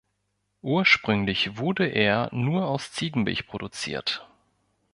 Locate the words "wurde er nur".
1.59-2.65